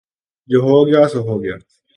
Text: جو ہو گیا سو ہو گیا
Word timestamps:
جو 0.49 0.57
ہو 0.65 0.75
گیا 0.87 1.01
سو 1.11 1.19
ہو 1.27 1.35
گیا 1.43 1.55